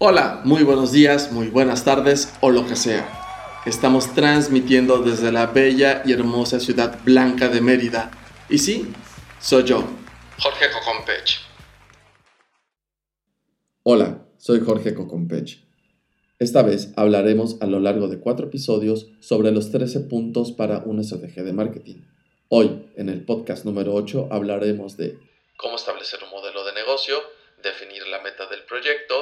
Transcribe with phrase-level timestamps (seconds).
[0.00, 3.60] Hola, muy buenos días, muy buenas tardes o lo que sea.
[3.66, 8.12] Estamos transmitiendo desde la bella y hermosa ciudad blanca de Mérida.
[8.48, 8.92] Y sí,
[9.40, 9.82] soy yo,
[10.38, 11.40] Jorge Cocompech.
[13.82, 15.64] Hola, soy Jorge Cocompech.
[16.38, 21.02] Esta vez hablaremos a lo largo de cuatro episodios sobre los 13 puntos para una
[21.02, 22.04] estrategia de marketing.
[22.46, 25.18] Hoy, en el podcast número 8, hablaremos de
[25.56, 27.20] cómo establecer un modelo de negocio,
[27.64, 29.17] definir la meta del proyecto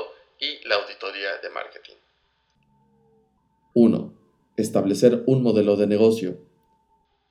[1.17, 1.95] de marketing.
[3.73, 4.13] 1.
[4.57, 6.39] Establecer un modelo de negocio.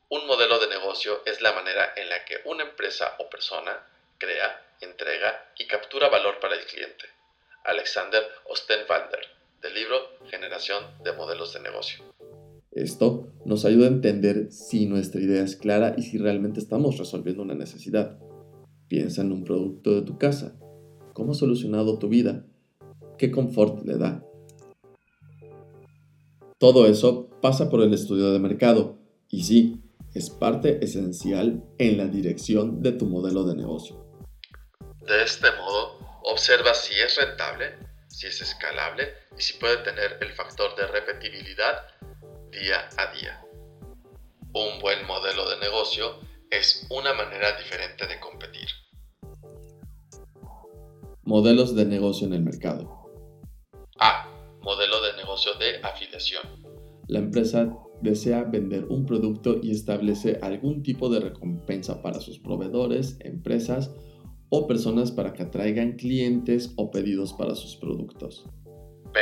[0.10, 4.76] Un modelo de negocio es la manera en la que una empresa o persona crea,
[4.82, 7.06] entrega y captura valor para el cliente.
[7.64, 9.22] Alexander Ostenwalder,
[9.62, 9.98] del libro
[10.30, 12.04] Generación de Modelos de Negocio.
[12.72, 17.44] Esto nos ayuda a entender si nuestra idea es clara y si realmente estamos resolviendo
[17.44, 18.18] una necesidad.
[18.88, 20.56] Piensa en un producto de tu casa.
[21.14, 22.46] ¿Cómo ha solucionado tu vida?
[23.18, 24.22] ¿Qué confort le da?
[26.58, 28.98] Todo eso pasa por el estudio de mercado
[29.30, 29.82] y sí,
[30.14, 34.06] es parte esencial en la dirección de tu modelo de negocio.
[35.02, 40.32] De este modo, observa si es rentable, si es escalable y si puede tener el
[40.34, 41.88] factor de repetibilidad
[42.52, 43.42] día a día.
[44.54, 48.68] Un buen modelo de negocio es una manera diferente de competir.
[51.24, 53.05] Modelos de negocio en el mercado.
[55.36, 56.44] Negocio de afiliación.
[57.10, 63.18] La empresa desea vender un producto y establece algún tipo de recompensa para sus proveedores,
[63.20, 63.92] empresas
[64.48, 68.46] o personas para que atraigan clientes o pedidos para sus productos.
[69.12, 69.20] B.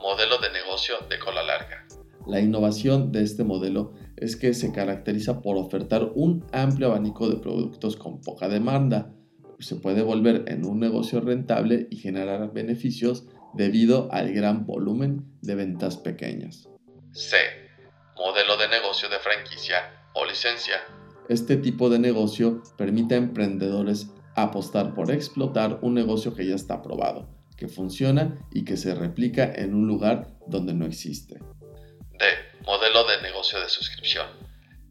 [0.00, 1.84] Modelo de negocio de cola larga.
[2.28, 7.38] La innovación de este modelo es que se caracteriza por ofertar un amplio abanico de
[7.38, 9.12] productos con poca demanda.
[9.58, 15.54] Se puede volver en un negocio rentable y generar beneficios debido al gran volumen de
[15.54, 16.68] ventas pequeñas.
[17.12, 17.36] C.
[18.16, 19.78] Modelo de negocio de franquicia
[20.14, 20.76] o licencia.
[21.28, 26.82] Este tipo de negocio permite a emprendedores apostar por explotar un negocio que ya está
[26.82, 31.38] probado, que funciona y que se replica en un lugar donde no existe.
[32.18, 32.24] D.
[32.64, 34.26] Modelo de negocio de suscripción.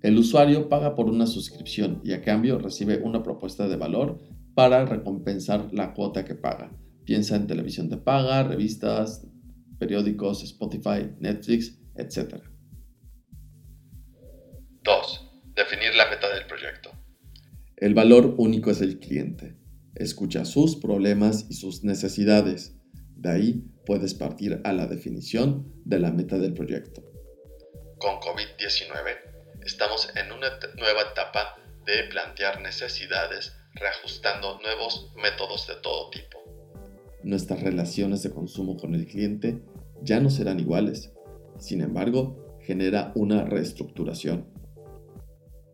[0.02, 4.18] El usuario paga por una suscripción y a cambio recibe una propuesta de valor
[4.56, 6.72] para recompensar la cuota que paga.
[7.10, 9.26] Piensa en televisión de paga, revistas,
[9.80, 12.36] periódicos, Spotify, Netflix, etc.
[14.84, 15.32] 2.
[15.56, 16.92] Definir la meta del proyecto.
[17.78, 19.58] El valor único es el cliente.
[19.96, 22.78] Escucha sus problemas y sus necesidades.
[23.16, 27.10] De ahí puedes partir a la definición de la meta del proyecto
[28.00, 29.18] con COVID-19,
[29.66, 36.39] estamos en una nueva etapa de plantear necesidades, reajustando nuevos métodos de todo tipo.
[37.24, 39.62] Nuestras relaciones de consumo con el cliente
[40.02, 41.12] ya no serán iguales.
[41.58, 44.48] Sin embargo, genera una reestructuración.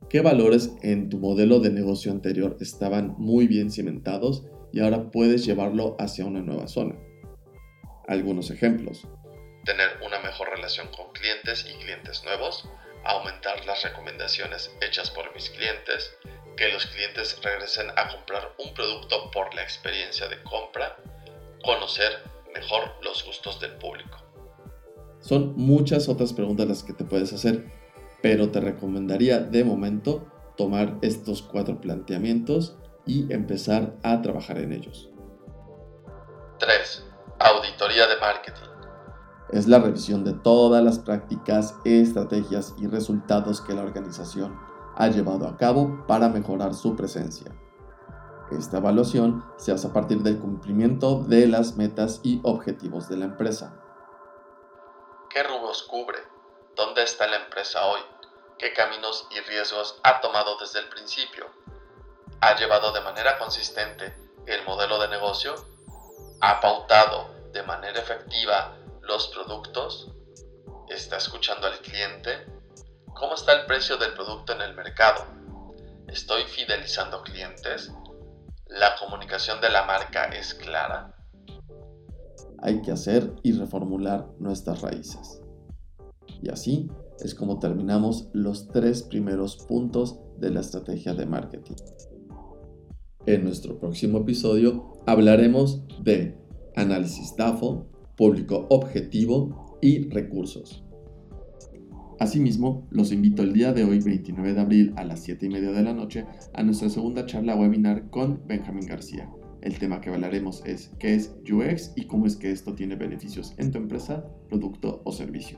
[0.10, 5.46] ¿Qué valores en tu modelo de negocio anterior estaban muy bien cimentados y ahora puedes
[5.46, 6.96] llevarlo hacia una nueva zona?
[8.08, 9.08] Algunos ejemplos
[9.66, 12.70] tener una mejor relación con clientes y clientes nuevos,
[13.04, 16.16] aumentar las recomendaciones hechas por mis clientes,
[16.56, 20.96] que los clientes regresen a comprar un producto por la experiencia de compra,
[21.66, 22.12] conocer
[22.54, 24.18] mejor los gustos del público.
[25.20, 27.66] Son muchas otras preguntas las que te puedes hacer,
[28.22, 35.10] pero te recomendaría de momento tomar estos cuatro planteamientos y empezar a trabajar en ellos.
[36.60, 37.06] 3.
[37.40, 38.76] Auditoría de marketing
[39.52, 44.58] es la revisión de todas las prácticas, estrategias y resultados que la organización
[44.96, 47.52] ha llevado a cabo para mejorar su presencia.
[48.52, 53.26] Esta evaluación se hace a partir del cumplimiento de las metas y objetivos de la
[53.26, 53.74] empresa.
[55.30, 56.20] ¿Qué rubros cubre?
[56.76, 58.02] ¿Dónde está la empresa hoy?
[58.58, 61.48] ¿Qué caminos y riesgos ha tomado desde el principio?
[62.42, 65.56] ¿Ha llevado de manera consistente el modelo de negocio?
[66.42, 70.10] ¿Ha pautado de manera efectiva los productos,
[70.90, 72.46] está escuchando al cliente,
[73.14, 75.26] cómo está el precio del producto en el mercado,
[76.08, 77.92] estoy fidelizando clientes,
[78.76, 81.16] la comunicación de la marca es clara.
[82.60, 85.42] Hay que hacer y reformular nuestras raíces.
[86.42, 86.90] Y así
[87.20, 91.76] es como terminamos los tres primeros puntos de la estrategia de marketing.
[93.26, 96.38] En nuestro próximo episodio hablaremos de
[96.76, 97.88] análisis DAFO,
[98.18, 100.85] público objetivo y recursos.
[102.20, 105.72] Asimismo, los invito el día de hoy, 29 de abril, a las 7 y media
[105.72, 109.30] de la noche, a nuestra segunda charla webinar con Benjamín García,
[109.62, 113.54] El tema que hablaremos es qué es UX y cómo es que esto tiene beneficios
[113.58, 115.58] en tu empresa, producto o servicio.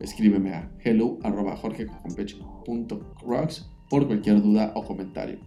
[0.00, 5.38] Escríbeme a hello.jorgecocompech.rocks por cualquier duda o comentario.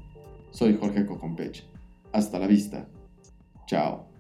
[0.51, 1.63] Soy Jorge Cocompech.
[2.11, 2.89] Hasta la vista.
[3.67, 4.14] Chao.